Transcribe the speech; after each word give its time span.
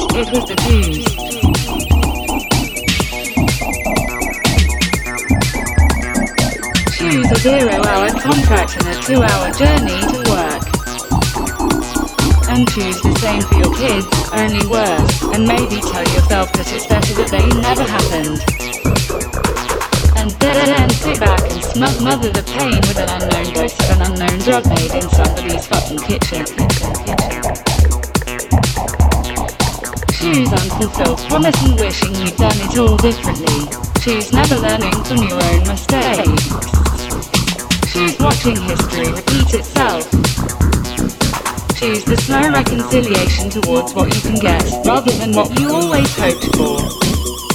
it 0.00 0.30
was 0.32 0.44
the 0.44 0.54
Jews. 0.68 0.87
From 35.08 35.24
your 35.24 35.42
own 35.42 35.64
mistakes. 35.66 36.48
Choose 37.90 38.18
watching 38.20 38.60
history 38.60 39.08
repeat 39.08 39.54
itself. 39.56 40.04
choose 41.80 42.04
the 42.04 42.16
slow 42.28 42.44
reconciliation 42.52 43.48
towards 43.48 43.94
what 43.94 44.14
you 44.14 44.20
can 44.20 44.34
get, 44.38 44.62
rather 44.84 45.10
than 45.12 45.32
what 45.32 45.48
you 45.58 45.72
always 45.72 46.12
hoped 46.14 46.44
for. 46.56 46.76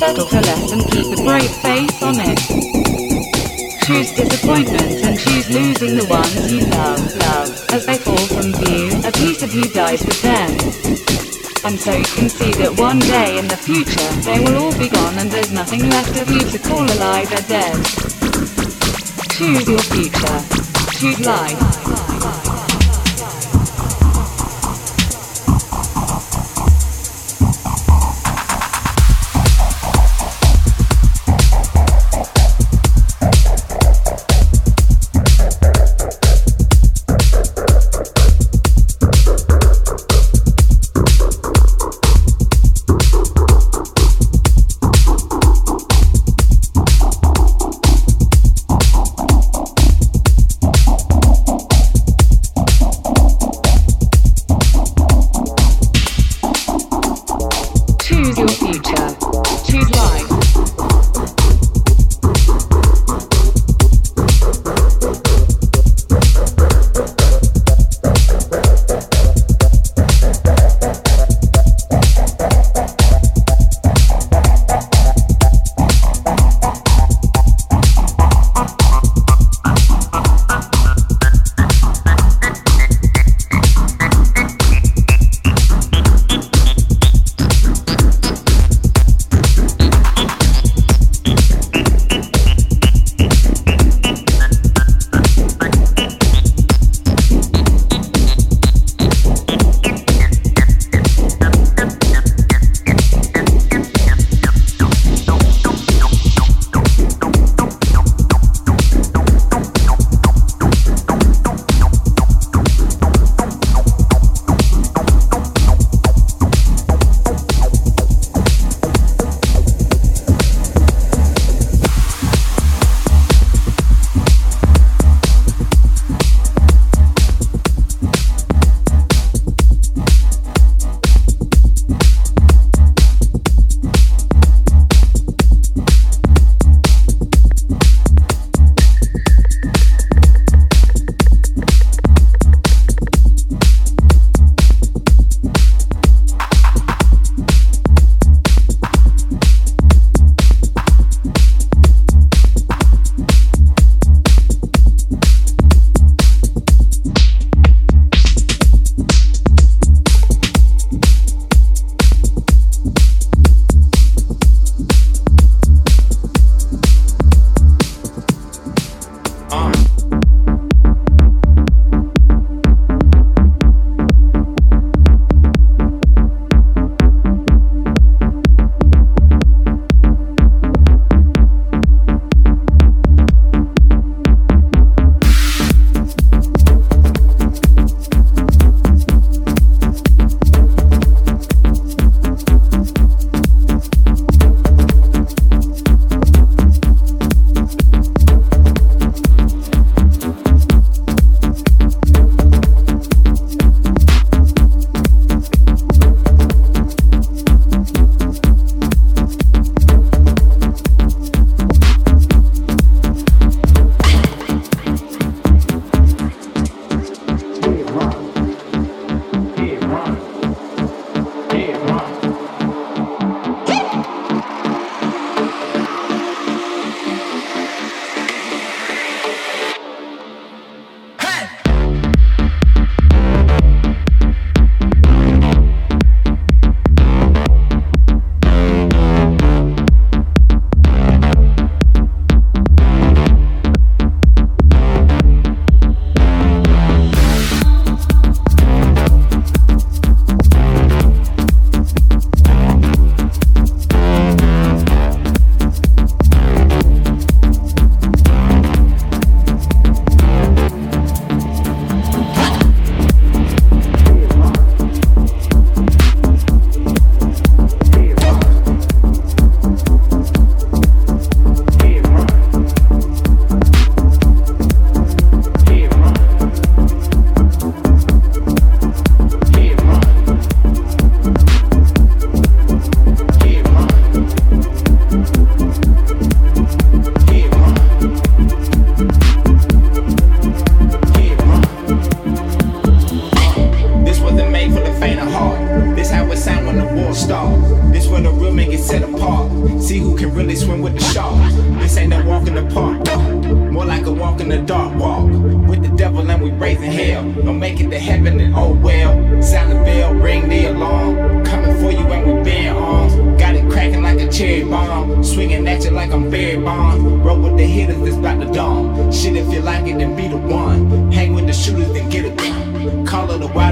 Settle 0.02 0.26
for 0.26 0.42
less 0.42 0.72
and 0.72 0.82
keep 0.90 1.06
a 1.14 1.22
brave 1.22 1.54
face 1.62 2.02
on 2.02 2.16
it. 2.18 2.42
Choose 3.86 4.10
disappointment 4.18 5.06
and 5.06 5.20
choose 5.20 5.48
losing 5.52 5.96
the 5.96 6.08
ones 6.10 6.52
you 6.52 6.66
love, 6.74 7.06
love. 7.18 7.50
As 7.70 7.86
they 7.86 7.98
fall 7.98 8.26
from 8.34 8.52
view, 8.66 8.90
a 9.06 9.12
piece 9.12 9.44
of 9.44 9.54
you 9.54 9.70
dies 9.70 10.04
with 10.04 10.22
them. 10.24 11.43
And 11.66 11.80
so 11.80 11.94
you 11.94 12.04
can 12.04 12.28
see 12.28 12.52
that 12.62 12.78
one 12.78 13.00
day 13.00 13.38
in 13.40 13.48
the 13.48 13.56
future, 13.56 14.12
they 14.28 14.40
will 14.44 14.66
all 14.66 14.78
be 14.78 14.90
gone 14.90 15.18
and 15.18 15.32
there's 15.32 15.52
nothing 15.52 15.90
left 15.90 16.20
of 16.20 16.30
you 16.30 16.42
to 16.42 16.60
call 16.60 16.84
alive 16.84 17.32
or 17.32 17.42
dead. 17.48 17.80
Choose 19.32 19.68
your 19.70 19.80
future. 19.80 20.40
Choose 21.00 21.26
life. 21.26 22.13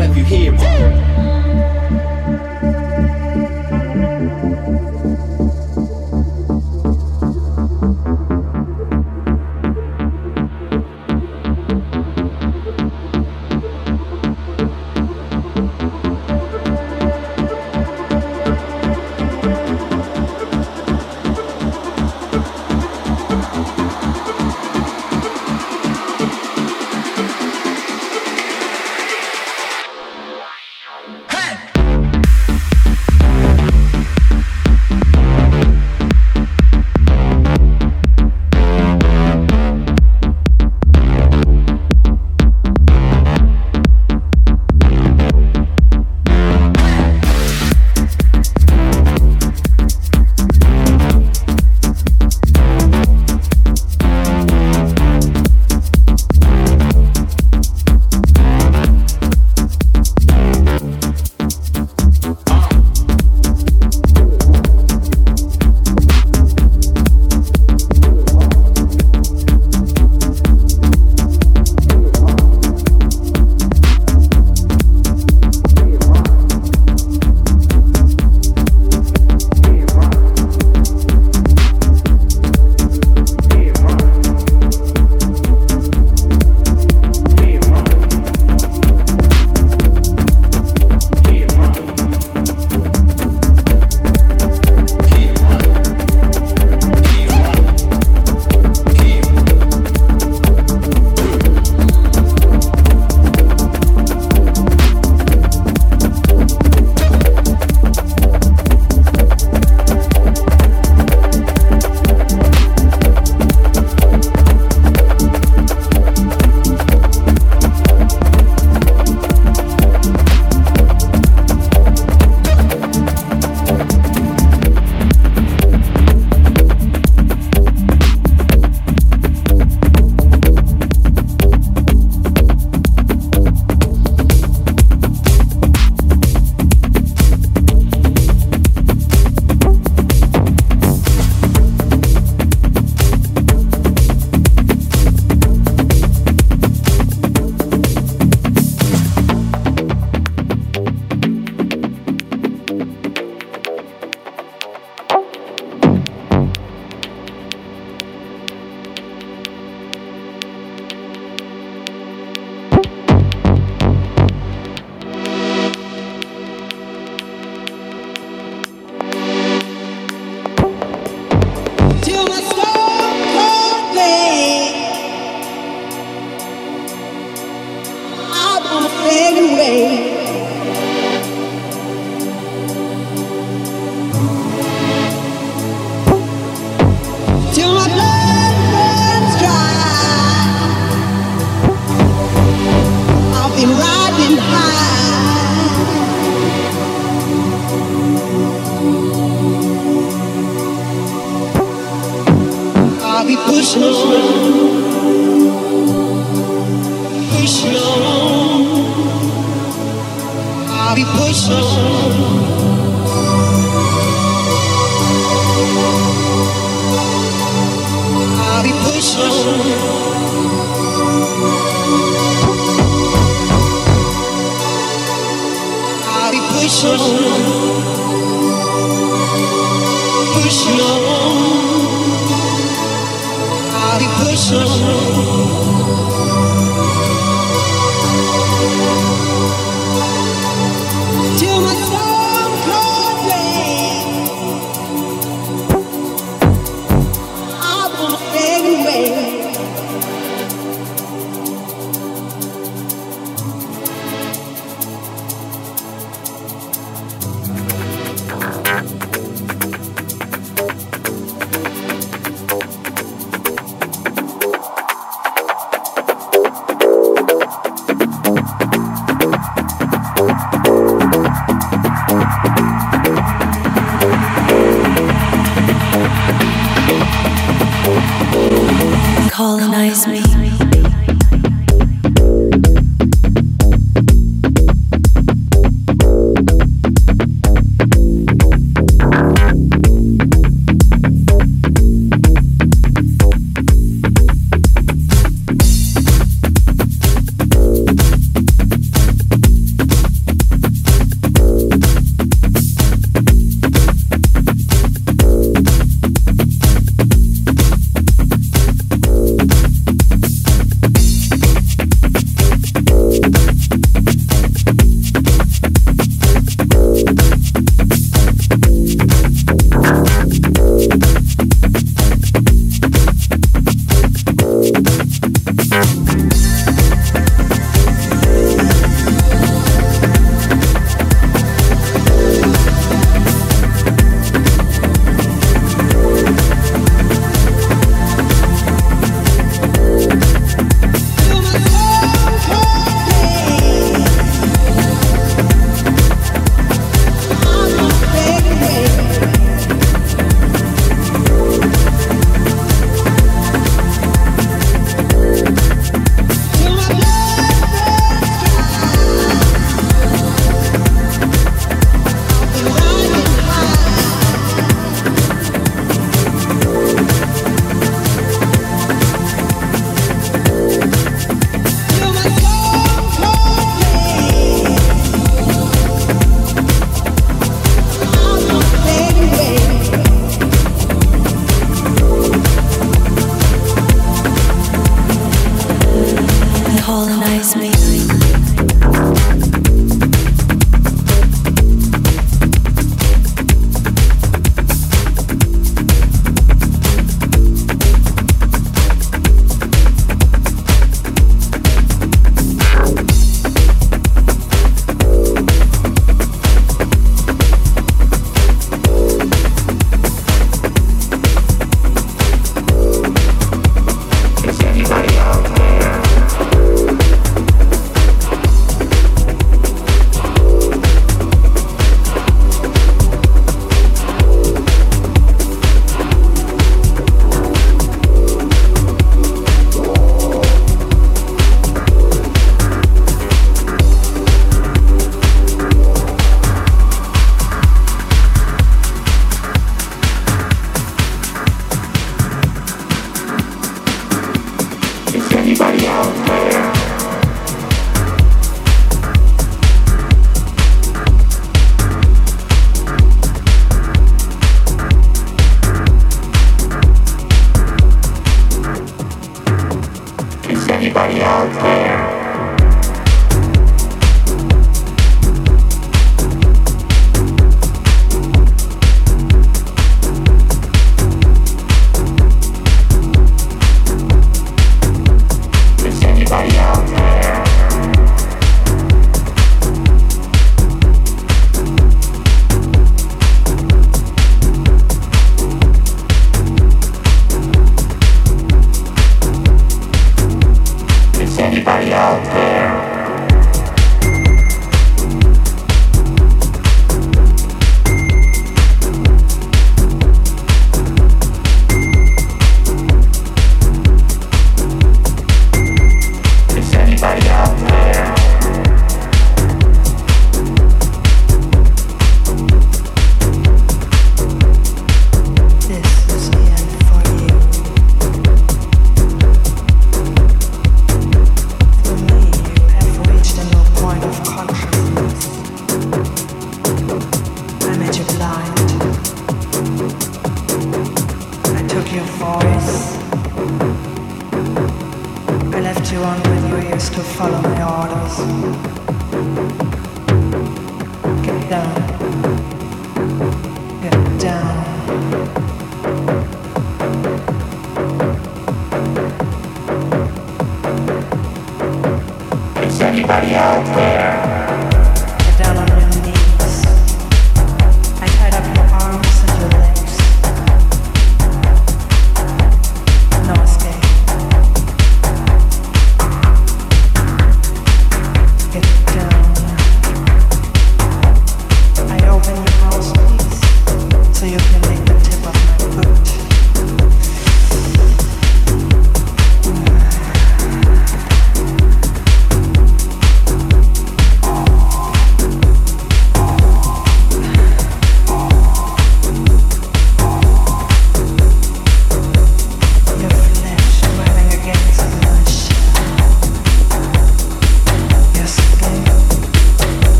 A 0.00 0.02
wild 0.02 0.16
you 0.16 0.24
hear 0.24 0.54
it. 0.54 1.99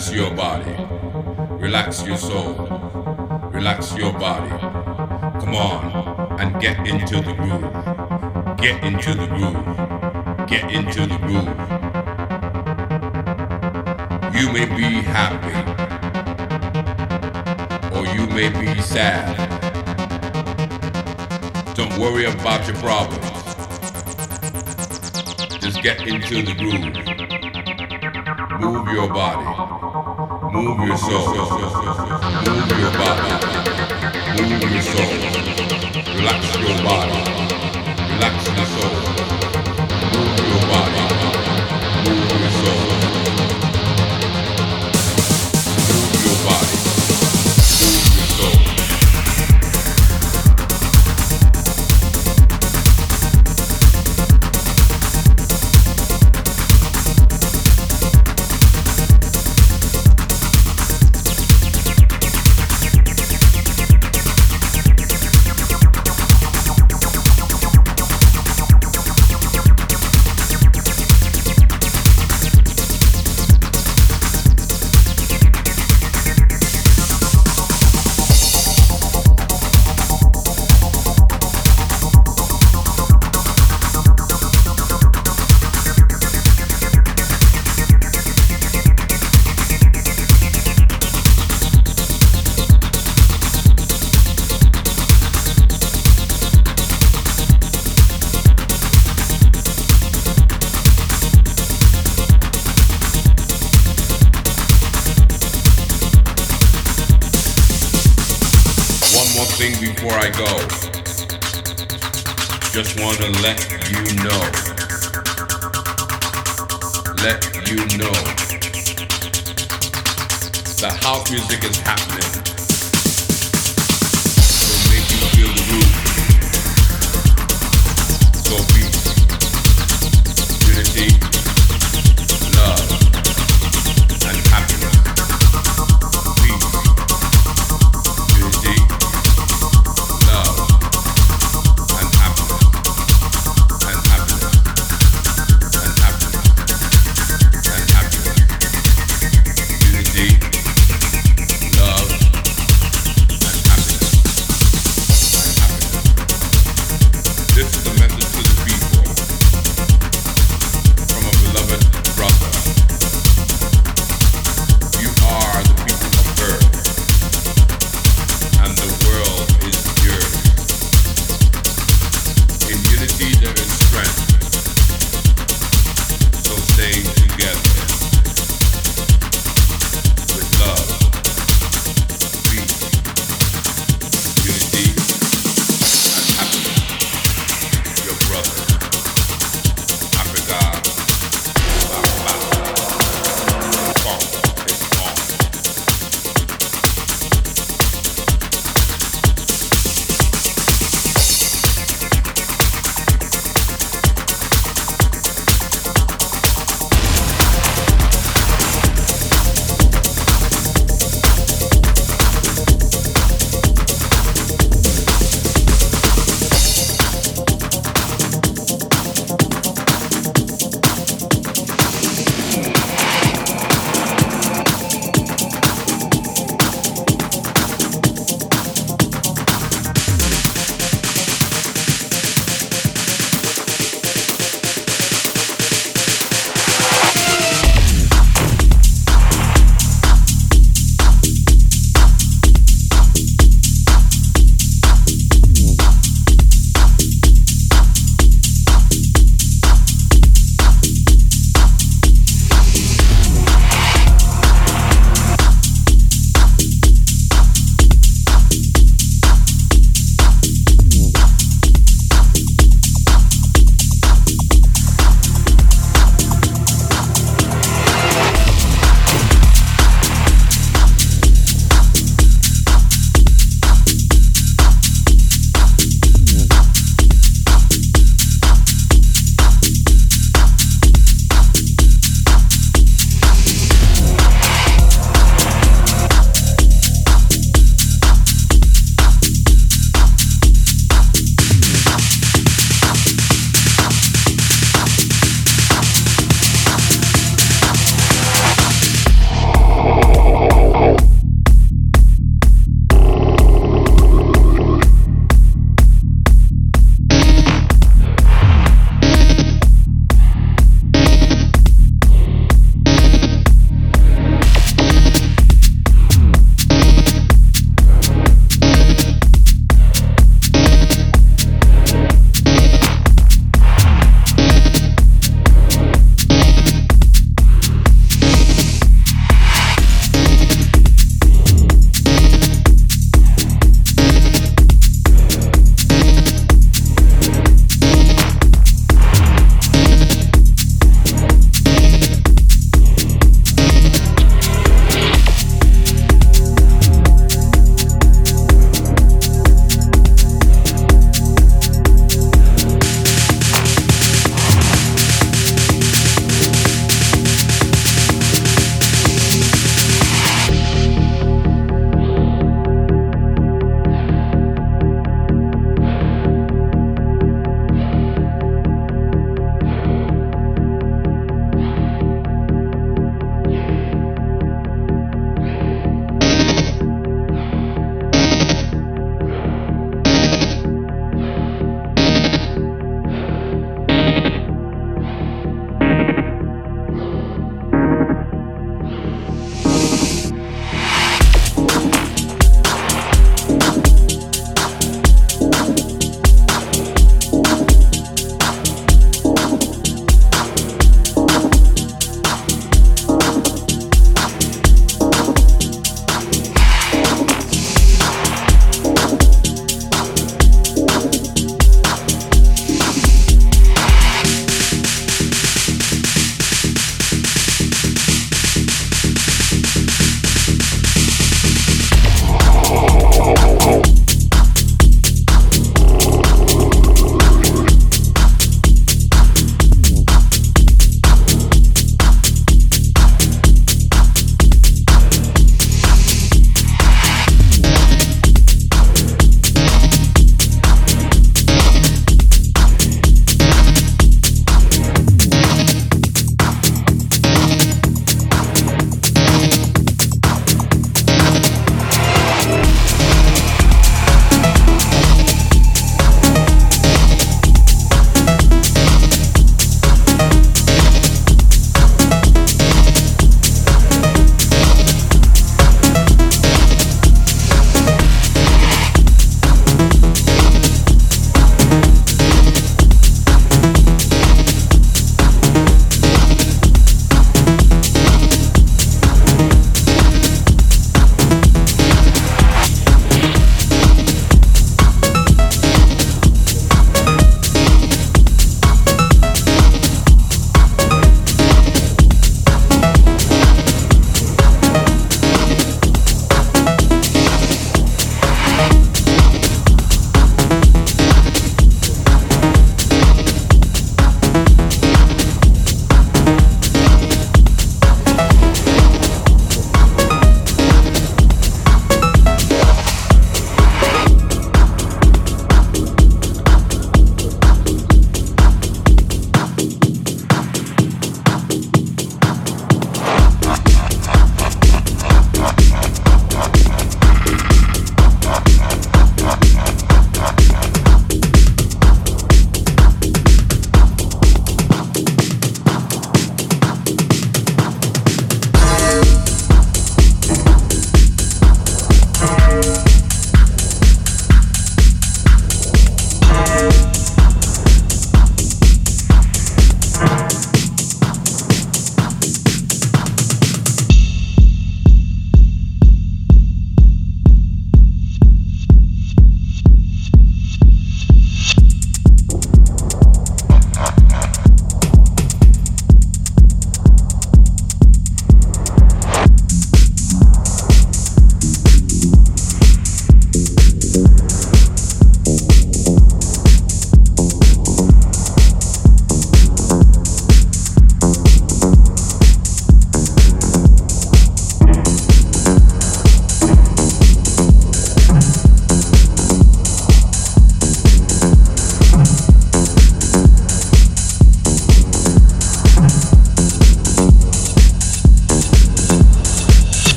Relax 0.00 0.16
your 0.16 0.34
body. 0.34 0.76
Relax 1.62 2.06
your 2.06 2.16
soul. 2.16 2.54
Relax 3.52 3.94
your 3.98 4.14
body. 4.14 4.48
Come 4.48 5.54
on 5.54 6.40
and 6.40 6.58
get 6.58 6.78
into 6.86 7.16
the 7.20 7.34
groove. 7.34 8.56
Get 8.56 8.82
into 8.82 9.12
the 9.12 9.26
groove. 9.26 10.46
Get 10.48 10.72
into 10.72 11.06
the 11.06 11.18
groove. 11.18 11.44
You 14.34 14.50
may 14.50 14.64
be 14.74 15.02
happy 15.02 15.52
or 17.94 18.06
you 18.06 18.26
may 18.28 18.48
be 18.48 18.80
sad. 18.80 19.36
Don't 21.74 21.98
worry 21.98 22.24
about 22.24 22.66
your 22.66 22.76
problems. 22.76 23.26
Just 25.60 25.82
get 25.82 26.00
into 26.08 26.40
the 26.40 26.54
groove. 26.54 26.96
Move 28.60 28.88
your 28.94 29.08
body. 29.08 29.69
Move 30.52 30.80
yourself. 30.80 31.28
Move 31.28 32.78
your 32.80 32.90
body. 32.92 33.30
Move 34.42 34.72
yourself. 34.72 35.10
Relax 36.16 36.58
your 36.58 36.82
body. 36.82 37.18
Relax 38.14 38.46
your 38.48 38.66
soul. 38.66 39.49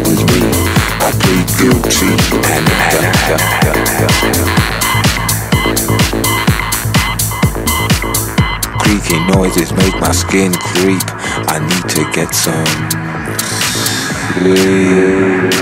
it 0.00 0.20
me. 0.30 0.42
I 1.00 1.10
plead 1.22 1.48
guilty, 1.58 2.10
Creaky 8.78 9.18
noises 9.32 9.72
make 9.72 9.94
my 10.00 10.12
skin 10.12 10.52
creep. 10.52 11.02
I 11.48 11.58
need 11.58 11.88
to 11.94 12.04
get 12.12 12.34
some 12.34 12.66
sleep. 14.34 15.52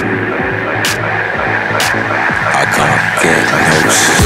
I 2.53 2.65
can't 2.77 3.23
get 3.23 3.45
no 3.53 3.91
sleep. 3.91 4.26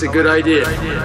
That's 0.00 0.10
a 0.10 0.14
good 0.14 0.26
idea. 0.26 0.99